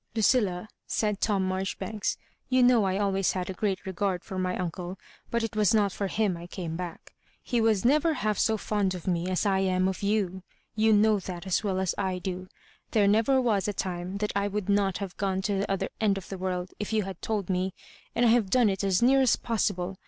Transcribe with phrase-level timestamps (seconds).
[0.15, 2.17] "LuciUa," said Tom Maijoribanks,
[2.49, 4.97] you know I always had a great regard for my undo.
[5.31, 7.13] Bnt it was not for him I came back.
[7.43, 10.41] He was never half so fond of me as I am of you.
[10.75, 12.47] Tou Know that as well as I do.
[12.93, 16.17] There never was a time that I would not have gone to the other end
[16.17, 17.71] of the world if you had told me;
[18.15, 19.99] and I have done it as near as possible.